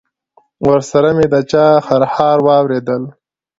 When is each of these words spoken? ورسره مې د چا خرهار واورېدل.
ورسره 0.67 1.09
مې 1.17 1.25
د 1.33 1.35
چا 1.51 1.65
خرهار 1.87 2.37
واورېدل. 2.47 3.03